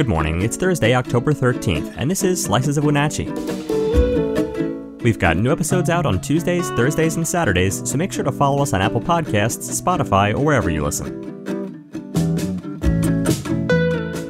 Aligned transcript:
Good 0.00 0.08
morning. 0.08 0.40
It's 0.40 0.56
Thursday, 0.56 0.94
October 0.94 1.34
13th, 1.34 1.92
and 1.98 2.10
this 2.10 2.22
is 2.22 2.42
Slices 2.42 2.78
of 2.78 2.84
Wenatchee. 2.84 3.30
We've 5.04 5.18
got 5.18 5.36
new 5.36 5.52
episodes 5.52 5.90
out 5.90 6.06
on 6.06 6.22
Tuesdays, 6.22 6.70
Thursdays, 6.70 7.16
and 7.16 7.28
Saturdays, 7.28 7.86
so 7.86 7.98
make 7.98 8.10
sure 8.10 8.24
to 8.24 8.32
follow 8.32 8.62
us 8.62 8.72
on 8.72 8.80
Apple 8.80 9.02
Podcasts, 9.02 9.68
Spotify, 9.78 10.32
or 10.32 10.42
wherever 10.42 10.70
you 10.70 10.82
listen. 10.82 11.20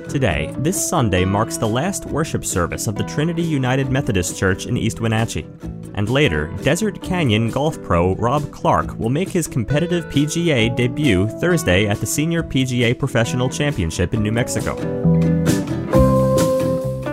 Today, 0.08 0.52
this 0.58 0.88
Sunday 0.88 1.24
marks 1.24 1.56
the 1.56 1.68
last 1.68 2.04
worship 2.06 2.44
service 2.44 2.88
of 2.88 2.96
the 2.96 3.04
Trinity 3.04 3.44
United 3.44 3.92
Methodist 3.92 4.36
Church 4.36 4.66
in 4.66 4.76
East 4.76 5.00
Wenatchee. 5.00 5.46
And 5.94 6.08
later, 6.08 6.52
Desert 6.64 7.00
Canyon 7.00 7.48
golf 7.48 7.80
pro 7.80 8.16
Rob 8.16 8.50
Clark 8.50 8.98
will 8.98 9.08
make 9.08 9.28
his 9.28 9.46
competitive 9.46 10.06
PGA 10.06 10.74
debut 10.74 11.28
Thursday 11.28 11.86
at 11.86 12.00
the 12.00 12.06
Senior 12.06 12.42
PGA 12.42 12.98
Professional 12.98 13.48
Championship 13.48 14.14
in 14.14 14.22
New 14.24 14.32
Mexico. 14.32 15.09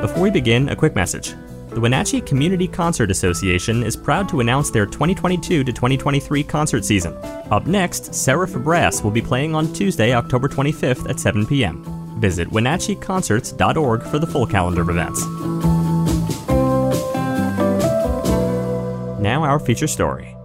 Before 0.07 0.23
we 0.23 0.31
begin, 0.31 0.69
a 0.69 0.75
quick 0.75 0.95
message. 0.95 1.35
The 1.67 1.81
Wenatchee 1.81 2.21
Community 2.21 2.65
Concert 2.65 3.11
Association 3.11 3.83
is 3.83 3.97
proud 3.97 4.29
to 4.29 4.39
announce 4.39 4.71
their 4.71 4.85
2022 4.85 5.65
to 5.65 5.73
2023 5.73 6.43
concert 6.43 6.85
season. 6.85 7.13
Up 7.51 7.67
next, 7.67 8.15
Seraph 8.15 8.53
Brass 8.53 9.03
will 9.03 9.11
be 9.11 9.21
playing 9.21 9.53
on 9.53 9.73
Tuesday, 9.73 10.13
October 10.13 10.47
25th 10.47 11.09
at 11.09 11.19
7 11.19 11.45
p.m. 11.45 11.83
Visit 12.21 12.47
WenatcheeConcerts.org 12.51 14.03
for 14.03 14.17
the 14.17 14.25
full 14.25 14.47
calendar 14.47 14.81
of 14.81 14.89
events. 14.89 15.25
Now, 19.21 19.43
our 19.43 19.59
feature 19.59 19.87
story. 19.87 20.37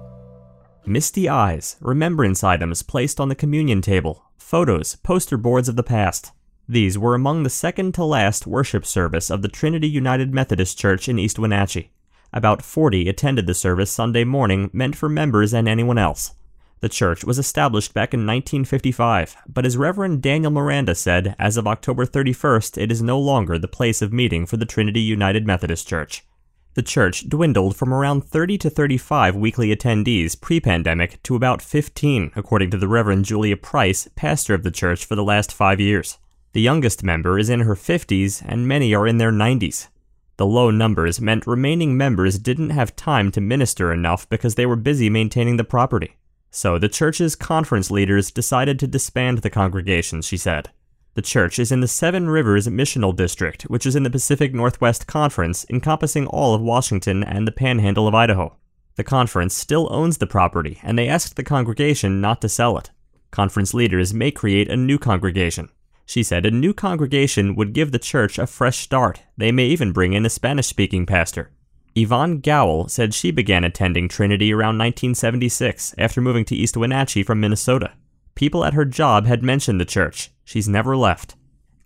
Misty 0.84 1.28
eyes, 1.28 1.76
remembrance 1.80 2.42
items 2.42 2.82
placed 2.82 3.20
on 3.20 3.28
the 3.28 3.36
communion 3.36 3.80
table, 3.80 4.24
photos, 4.38 4.96
poster 4.96 5.36
boards 5.36 5.68
of 5.68 5.76
the 5.76 5.84
past. 5.84 6.32
These 6.72 6.96
were 6.96 7.14
among 7.14 7.42
the 7.42 7.50
second 7.50 7.92
to 7.96 8.04
last 8.04 8.46
worship 8.46 8.86
service 8.86 9.28
of 9.28 9.42
the 9.42 9.48
Trinity 9.48 9.90
United 9.90 10.32
Methodist 10.32 10.78
Church 10.78 11.06
in 11.06 11.18
East 11.18 11.38
Wenatchee. 11.38 11.90
About 12.32 12.62
40 12.62 13.10
attended 13.10 13.46
the 13.46 13.52
service 13.52 13.92
Sunday 13.92 14.24
morning 14.24 14.70
meant 14.72 14.96
for 14.96 15.10
members 15.10 15.52
and 15.52 15.68
anyone 15.68 15.98
else. 15.98 16.34
The 16.80 16.88
church 16.88 17.24
was 17.24 17.38
established 17.38 17.92
back 17.92 18.14
in 18.14 18.20
1955, 18.20 19.36
but 19.46 19.66
as 19.66 19.76
Reverend 19.76 20.22
Daniel 20.22 20.50
Miranda 20.50 20.94
said, 20.94 21.36
as 21.38 21.58
of 21.58 21.66
October 21.66 22.06
31st, 22.06 22.80
it 22.80 22.90
is 22.90 23.02
no 23.02 23.20
longer 23.20 23.58
the 23.58 23.68
place 23.68 24.00
of 24.00 24.10
meeting 24.10 24.46
for 24.46 24.56
the 24.56 24.64
Trinity 24.64 25.02
United 25.02 25.46
Methodist 25.46 25.86
Church. 25.86 26.24
The 26.72 26.80
church 26.80 27.28
dwindled 27.28 27.76
from 27.76 27.92
around 27.92 28.24
30 28.24 28.56
to 28.56 28.70
35 28.70 29.36
weekly 29.36 29.76
attendees 29.76 30.40
pre 30.40 30.58
pandemic 30.58 31.22
to 31.24 31.36
about 31.36 31.60
15, 31.60 32.32
according 32.34 32.70
to 32.70 32.78
the 32.78 32.88
Reverend 32.88 33.26
Julia 33.26 33.58
Price, 33.58 34.08
pastor 34.16 34.54
of 34.54 34.62
the 34.62 34.70
church 34.70 35.04
for 35.04 35.16
the 35.16 35.22
last 35.22 35.52
five 35.52 35.78
years. 35.78 36.16
The 36.52 36.60
youngest 36.60 37.02
member 37.02 37.38
is 37.38 37.48
in 37.48 37.60
her 37.60 37.74
50s, 37.74 38.42
and 38.46 38.68
many 38.68 38.94
are 38.94 39.06
in 39.06 39.16
their 39.16 39.32
90s. 39.32 39.88
The 40.36 40.46
low 40.46 40.70
numbers 40.70 41.20
meant 41.20 41.46
remaining 41.46 41.96
members 41.96 42.38
didn't 42.38 42.70
have 42.70 42.94
time 42.94 43.30
to 43.32 43.40
minister 43.40 43.92
enough 43.92 44.28
because 44.28 44.54
they 44.54 44.66
were 44.66 44.76
busy 44.76 45.08
maintaining 45.08 45.56
the 45.56 45.64
property. 45.64 46.16
So 46.50 46.78
the 46.78 46.88
church's 46.88 47.36
conference 47.36 47.90
leaders 47.90 48.30
decided 48.30 48.78
to 48.78 48.86
disband 48.86 49.38
the 49.38 49.48
congregation, 49.48 50.20
she 50.20 50.36
said. 50.36 50.68
The 51.14 51.22
church 51.22 51.58
is 51.58 51.72
in 51.72 51.80
the 51.80 51.88
Seven 51.88 52.28
Rivers 52.28 52.68
Missional 52.68 53.16
District, 53.16 53.62
which 53.64 53.86
is 53.86 53.96
in 53.96 54.02
the 54.02 54.10
Pacific 54.10 54.52
Northwest 54.52 55.06
Conference, 55.06 55.64
encompassing 55.70 56.26
all 56.26 56.54
of 56.54 56.60
Washington 56.60 57.24
and 57.24 57.46
the 57.46 57.52
panhandle 57.52 58.06
of 58.06 58.14
Idaho. 58.14 58.56
The 58.96 59.04
conference 59.04 59.54
still 59.54 59.88
owns 59.90 60.18
the 60.18 60.26
property, 60.26 60.78
and 60.82 60.98
they 60.98 61.08
asked 61.08 61.36
the 61.36 61.42
congregation 61.42 62.20
not 62.20 62.42
to 62.42 62.48
sell 62.48 62.76
it. 62.76 62.90
Conference 63.30 63.72
leaders 63.72 64.12
may 64.12 64.30
create 64.30 64.68
a 64.68 64.76
new 64.76 64.98
congregation. 64.98 65.70
She 66.12 66.22
said 66.22 66.44
a 66.44 66.50
new 66.50 66.74
congregation 66.74 67.54
would 67.54 67.72
give 67.72 67.90
the 67.90 67.98
church 67.98 68.38
a 68.38 68.46
fresh 68.46 68.80
start. 68.80 69.22
They 69.38 69.50
may 69.50 69.68
even 69.68 69.92
bring 69.92 70.12
in 70.12 70.26
a 70.26 70.28
Spanish 70.28 70.66
speaking 70.66 71.06
pastor. 71.06 71.52
Yvonne 71.94 72.42
Gowell 72.42 72.90
said 72.90 73.14
she 73.14 73.30
began 73.30 73.64
attending 73.64 74.08
Trinity 74.08 74.52
around 74.52 74.76
1976 74.76 75.94
after 75.96 76.20
moving 76.20 76.44
to 76.44 76.54
East 76.54 76.76
Wenatchee 76.76 77.22
from 77.22 77.40
Minnesota. 77.40 77.92
People 78.34 78.62
at 78.62 78.74
her 78.74 78.84
job 78.84 79.24
had 79.24 79.42
mentioned 79.42 79.80
the 79.80 79.86
church. 79.86 80.30
She's 80.44 80.68
never 80.68 80.98
left. 80.98 81.34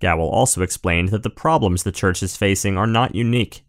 Gowell 0.01 0.29
also 0.29 0.61
explained 0.61 1.11
that 1.11 1.23
the 1.23 1.31
problems 1.31 1.85
the 1.85 1.93
church 1.93 2.21
is 2.21 2.37
facing 2.37 2.77
are 2.77 2.89
not 2.89 3.15
unique. 3.15 3.63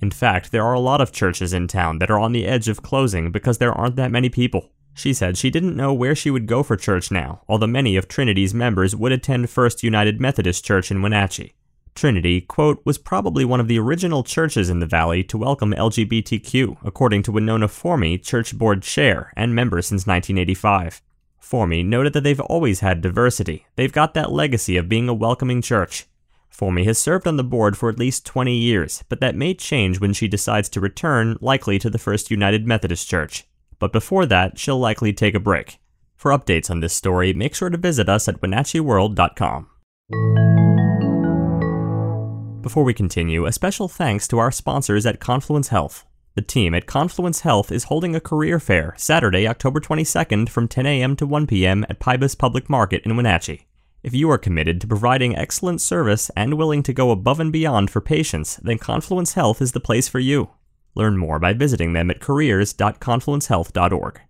In 0.00 0.12
fact, 0.12 0.52
there 0.52 0.64
are 0.64 0.74
a 0.74 0.78
lot 0.78 1.00
of 1.00 1.10
churches 1.10 1.52
in 1.52 1.66
town 1.66 1.98
that 1.98 2.10
are 2.12 2.20
on 2.20 2.30
the 2.30 2.46
edge 2.46 2.68
of 2.68 2.84
closing 2.84 3.32
because 3.32 3.58
there 3.58 3.74
aren't 3.74 3.96
that 3.96 4.12
many 4.12 4.28
people. 4.28 4.70
She 4.94 5.12
said 5.12 5.36
she 5.36 5.50
didn't 5.50 5.76
know 5.76 5.92
where 5.92 6.14
she 6.14 6.30
would 6.30 6.46
go 6.46 6.62
for 6.62 6.76
church 6.76 7.10
now, 7.10 7.42
although 7.48 7.66
many 7.66 7.96
of 7.96 8.06
Trinity's 8.06 8.54
members 8.54 8.94
would 8.94 9.10
attend 9.10 9.50
First 9.50 9.82
United 9.82 10.20
Methodist 10.20 10.64
Church 10.64 10.90
in 10.90 11.02
Wenatchee. 11.02 11.52
Trinity, 11.96 12.40
quote, 12.40 12.80
was 12.84 12.96
probably 12.96 13.44
one 13.44 13.60
of 13.60 13.68
the 13.68 13.78
original 13.78 14.22
churches 14.22 14.70
in 14.70 14.78
the 14.78 14.86
valley 14.86 15.22
to 15.24 15.38
welcome 15.38 15.72
LGBTQ, 15.72 16.78
according 16.84 17.22
to 17.24 17.32
Winona 17.32 17.68
Formey, 17.68 18.22
church 18.22 18.56
board 18.56 18.82
chair 18.82 19.32
and 19.36 19.54
member 19.54 19.82
since 19.82 20.06
1985. 20.06 21.02
Formey 21.42 21.84
noted 21.84 22.12
that 22.12 22.22
they've 22.22 22.40
always 22.40 22.80
had 22.80 23.00
diversity. 23.00 23.66
They've 23.76 23.92
got 23.92 24.14
that 24.14 24.32
legacy 24.32 24.76
of 24.76 24.88
being 24.88 25.08
a 25.08 25.14
welcoming 25.14 25.60
church. 25.60 26.06
Formey 26.52 26.84
has 26.84 26.98
served 26.98 27.26
on 27.26 27.36
the 27.36 27.44
board 27.44 27.76
for 27.76 27.88
at 27.88 27.98
least 27.98 28.26
20 28.26 28.56
years, 28.56 29.02
but 29.08 29.20
that 29.20 29.34
may 29.34 29.54
change 29.54 30.00
when 30.00 30.12
she 30.12 30.28
decides 30.28 30.68
to 30.70 30.80
return, 30.80 31.36
likely 31.40 31.78
to 31.80 31.90
the 31.90 31.98
First 31.98 32.30
United 32.30 32.66
Methodist 32.66 33.08
Church 33.08 33.44
but 33.78 33.92
before 33.92 34.26
that, 34.26 34.58
she'll 34.58 34.78
likely 34.78 35.12
take 35.12 35.34
a 35.34 35.40
break. 35.40 35.78
For 36.16 36.30
updates 36.30 36.70
on 36.70 36.80
this 36.80 36.94
story, 36.94 37.32
make 37.32 37.54
sure 37.54 37.70
to 37.70 37.76
visit 37.76 38.08
us 38.08 38.28
at 38.28 38.40
WenatcheeWorld.com. 38.40 39.70
Before 42.62 42.84
we 42.84 42.94
continue, 42.94 43.44
a 43.44 43.52
special 43.52 43.88
thanks 43.88 44.26
to 44.28 44.38
our 44.38 44.50
sponsors 44.50 45.04
at 45.04 45.20
Confluence 45.20 45.68
Health. 45.68 46.06
The 46.34 46.42
team 46.42 46.74
at 46.74 46.86
Confluence 46.86 47.40
Health 47.40 47.70
is 47.70 47.84
holding 47.84 48.16
a 48.16 48.20
career 48.20 48.58
fair 48.58 48.94
Saturday, 48.96 49.46
October 49.46 49.80
22nd 49.80 50.48
from 50.48 50.66
10 50.66 50.86
a.m. 50.86 51.14
to 51.16 51.26
1 51.26 51.46
p.m. 51.46 51.84
at 51.88 52.00
Pybus 52.00 52.36
Public 52.36 52.70
Market 52.70 53.02
in 53.04 53.16
Wenatchee. 53.16 53.66
If 54.02 54.14
you 54.14 54.30
are 54.30 54.38
committed 54.38 54.80
to 54.80 54.86
providing 54.86 55.36
excellent 55.36 55.80
service 55.80 56.30
and 56.34 56.54
willing 56.54 56.82
to 56.82 56.92
go 56.92 57.10
above 57.10 57.38
and 57.38 57.52
beyond 57.52 57.90
for 57.90 58.00
patients, 58.00 58.56
then 58.56 58.78
Confluence 58.78 59.34
Health 59.34 59.62
is 59.62 59.72
the 59.72 59.80
place 59.80 60.08
for 60.08 60.18
you. 60.18 60.50
Learn 60.94 61.16
more 61.16 61.38
by 61.38 61.52
visiting 61.52 61.92
them 61.92 62.10
at 62.10 62.20
careers.confluencehealth.org. 62.20 64.20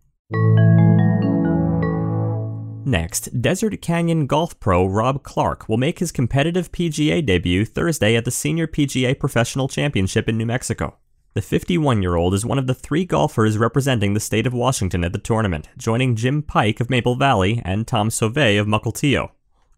Next, 2.87 3.41
Desert 3.41 3.81
Canyon 3.81 4.27
golf 4.27 4.61
pro 4.61 4.85
Rob 4.85 5.23
Clark 5.23 5.69
will 5.69 5.79
make 5.79 6.01
his 6.01 6.13
competitive 6.13 6.71
PGA 6.71 7.25
debut 7.25 7.65
Thursday 7.65 8.15
at 8.15 8.27
the 8.27 8.31
Senior 8.31 8.67
PGA 8.67 9.19
Professional 9.19 9.69
Championship 9.69 10.29
in 10.29 10.37
New 10.37 10.47
Mexico. 10.47 10.97
The 11.35 11.43
51 11.43 12.03
year 12.03 12.15
old 12.15 12.35
is 12.35 12.47
one 12.47 12.59
of 12.59 12.67
the 12.67 12.75
three 12.75 13.05
golfers 13.05 13.59
representing 13.59 14.15
the 14.15 14.21
state 14.21 14.47
of 14.47 14.53
Washington 14.53 15.03
at 15.03 15.13
the 15.13 15.19
tournament, 15.19 15.69
joining 15.77 16.15
Jim 16.15 16.43
Pike 16.43 16.79
of 16.79 16.91
Maple 16.91 17.17
Valley 17.17 17.61
and 17.65 17.87
Tom 17.87 18.11
Sauve 18.11 18.61
of 18.61 18.67
Mukilteo. 18.67 19.31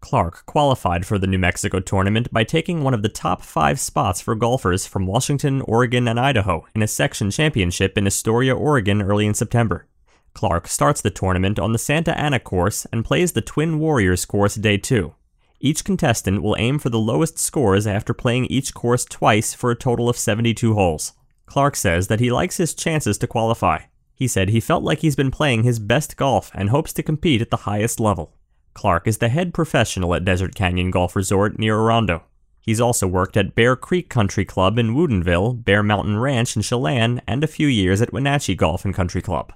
Clark 0.07 0.45
qualified 0.45 1.05
for 1.05 1.19
the 1.19 1.27
New 1.27 1.37
Mexico 1.37 1.81
tournament 1.81 2.31
by 2.31 2.45
taking 2.45 2.81
one 2.81 2.93
of 2.93 3.01
the 3.01 3.09
top 3.09 3.41
five 3.41 3.77
spots 3.77 4.21
for 4.21 4.35
golfers 4.35 4.87
from 4.87 5.05
Washington, 5.05 5.59
Oregon, 5.63 6.07
and 6.07 6.17
Idaho 6.17 6.65
in 6.73 6.81
a 6.81 6.87
section 6.87 7.29
championship 7.29 7.97
in 7.97 8.07
Astoria, 8.07 8.55
Oregon 8.55 9.01
early 9.01 9.25
in 9.25 9.33
September. 9.33 9.85
Clark 10.33 10.69
starts 10.69 11.01
the 11.01 11.09
tournament 11.09 11.59
on 11.59 11.73
the 11.73 11.77
Santa 11.77 12.17
Ana 12.17 12.39
course 12.39 12.87
and 12.93 13.03
plays 13.03 13.33
the 13.33 13.41
Twin 13.41 13.79
Warriors 13.79 14.23
course 14.23 14.55
day 14.55 14.77
two. 14.77 15.13
Each 15.59 15.83
contestant 15.83 16.41
will 16.41 16.55
aim 16.57 16.79
for 16.79 16.89
the 16.89 16.97
lowest 16.97 17.37
scores 17.37 17.85
after 17.85 18.13
playing 18.13 18.45
each 18.45 18.73
course 18.73 19.03
twice 19.03 19.53
for 19.53 19.71
a 19.71 19.75
total 19.75 20.07
of 20.07 20.17
72 20.17 20.73
holes. 20.73 21.11
Clark 21.47 21.75
says 21.75 22.07
that 22.07 22.21
he 22.21 22.31
likes 22.31 22.55
his 22.55 22.73
chances 22.73 23.17
to 23.17 23.27
qualify. 23.27 23.79
He 24.15 24.29
said 24.29 24.47
he 24.47 24.61
felt 24.61 24.85
like 24.85 24.99
he's 24.99 25.17
been 25.17 25.31
playing 25.31 25.63
his 25.63 25.79
best 25.79 26.15
golf 26.15 26.49
and 26.53 26.69
hopes 26.69 26.93
to 26.93 27.03
compete 27.03 27.41
at 27.41 27.49
the 27.49 27.67
highest 27.67 27.99
level. 27.99 28.36
Clark 28.77 29.07
is 29.07 29.17
the 29.17 29.29
head 29.29 29.55
professional 29.55 30.13
at 30.13 30.23
Desert 30.23 30.53
Canyon 30.53 30.91
Golf 30.91 31.15
Resort 31.15 31.57
near 31.57 31.77
Orondo. 31.77 32.21
He's 32.61 32.79
also 32.79 33.07
worked 33.07 33.35
at 33.35 33.55
Bear 33.55 33.75
Creek 33.75 34.07
Country 34.07 34.45
Club 34.45 34.77
in 34.77 34.93
Woodinville, 34.93 35.63
Bear 35.65 35.81
Mountain 35.81 36.19
Ranch 36.19 36.55
in 36.55 36.61
Chelan, 36.61 37.19
and 37.25 37.43
a 37.43 37.47
few 37.47 37.67
years 37.67 38.03
at 38.03 38.13
Wenatchee 38.13 38.53
Golf 38.53 38.85
and 38.85 38.93
Country 38.93 39.19
Club. 39.19 39.51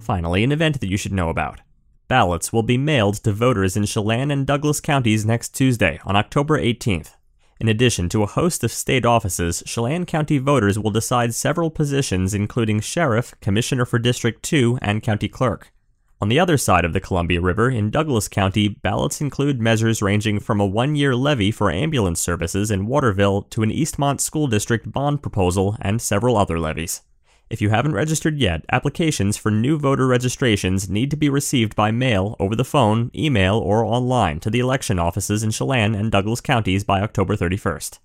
Finally, 0.00 0.42
an 0.42 0.50
event 0.50 0.80
that 0.80 0.90
you 0.90 0.96
should 0.96 1.12
know 1.12 1.28
about. 1.28 1.60
Ballots 2.08 2.52
will 2.52 2.64
be 2.64 2.76
mailed 2.76 3.22
to 3.22 3.30
voters 3.30 3.76
in 3.76 3.86
Chelan 3.86 4.32
and 4.32 4.44
Douglas 4.44 4.80
counties 4.80 5.24
next 5.24 5.50
Tuesday, 5.50 6.00
on 6.04 6.16
October 6.16 6.60
18th. 6.60 7.14
In 7.60 7.68
addition 7.68 8.08
to 8.08 8.24
a 8.24 8.26
host 8.26 8.64
of 8.64 8.72
state 8.72 9.06
offices, 9.06 9.62
Chelan 9.64 10.06
County 10.06 10.38
voters 10.38 10.76
will 10.76 10.90
decide 10.90 11.34
several 11.34 11.70
positions, 11.70 12.34
including 12.34 12.80
sheriff, 12.80 13.32
commissioner 13.40 13.84
for 13.84 14.00
District 14.00 14.42
2, 14.42 14.80
and 14.82 15.04
county 15.04 15.28
clerk. 15.28 15.72
On 16.22 16.28
the 16.28 16.38
other 16.38 16.58
side 16.58 16.84
of 16.84 16.92
the 16.92 17.00
Columbia 17.00 17.40
River, 17.40 17.70
in 17.70 17.88
Douglas 17.88 18.28
County, 18.28 18.68
ballots 18.68 19.22
include 19.22 19.58
measures 19.58 20.02
ranging 20.02 20.38
from 20.38 20.60
a 20.60 20.66
one 20.66 20.94
year 20.94 21.16
levy 21.16 21.50
for 21.50 21.70
ambulance 21.70 22.20
services 22.20 22.70
in 22.70 22.86
Waterville 22.86 23.42
to 23.44 23.62
an 23.62 23.70
Eastmont 23.70 24.20
School 24.20 24.46
District 24.46 24.92
bond 24.92 25.22
proposal 25.22 25.78
and 25.80 26.02
several 26.02 26.36
other 26.36 26.60
levies. 26.60 27.00
If 27.48 27.62
you 27.62 27.70
haven't 27.70 27.94
registered 27.94 28.38
yet, 28.38 28.66
applications 28.70 29.38
for 29.38 29.50
new 29.50 29.78
voter 29.78 30.06
registrations 30.06 30.90
need 30.90 31.10
to 31.10 31.16
be 31.16 31.30
received 31.30 31.74
by 31.74 31.90
mail, 31.90 32.36
over 32.38 32.54
the 32.54 32.66
phone, 32.66 33.10
email, 33.14 33.56
or 33.56 33.82
online 33.82 34.40
to 34.40 34.50
the 34.50 34.60
election 34.60 34.98
offices 34.98 35.42
in 35.42 35.50
Chelan 35.50 35.94
and 35.94 36.12
Douglas 36.12 36.42
counties 36.42 36.84
by 36.84 37.00
October 37.00 37.34
31st. 37.34 37.98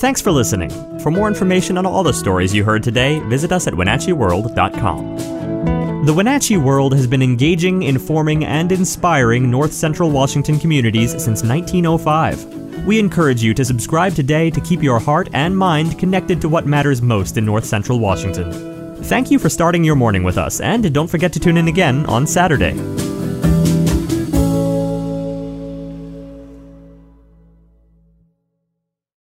Thanks 0.00 0.20
for 0.20 0.30
listening. 0.30 0.70
For 1.00 1.10
more 1.10 1.28
information 1.28 1.78
on 1.78 1.86
all 1.86 2.02
the 2.02 2.12
stories 2.12 2.54
you 2.54 2.64
heard 2.64 2.82
today, 2.82 3.20
visit 3.20 3.52
us 3.52 3.66
at 3.66 3.72
WenatcheeWorld.com. 3.74 6.04
The 6.04 6.14
Wenatchee 6.14 6.58
World 6.58 6.94
has 6.94 7.06
been 7.06 7.22
engaging, 7.22 7.82
informing, 7.82 8.44
and 8.44 8.70
inspiring 8.70 9.50
North 9.50 9.72
Central 9.72 10.10
Washington 10.10 10.58
communities 10.58 11.12
since 11.12 11.42
1905. 11.42 12.65
We 12.86 13.00
encourage 13.00 13.42
you 13.42 13.52
to 13.54 13.64
subscribe 13.64 14.14
today 14.14 14.48
to 14.48 14.60
keep 14.60 14.80
your 14.80 15.00
heart 15.00 15.28
and 15.32 15.58
mind 15.58 15.98
connected 15.98 16.40
to 16.40 16.48
what 16.48 16.66
matters 16.66 17.02
most 17.02 17.36
in 17.36 17.44
North 17.44 17.64
Central 17.64 17.98
Washington. 17.98 19.02
Thank 19.02 19.28
you 19.28 19.40
for 19.40 19.48
starting 19.48 19.82
your 19.82 19.96
morning 19.96 20.22
with 20.22 20.38
us, 20.38 20.60
and 20.60 20.94
don't 20.94 21.10
forget 21.10 21.32
to 21.32 21.40
tune 21.40 21.56
in 21.56 21.66
again 21.66 22.06
on 22.06 22.28
Saturday. 22.28 22.74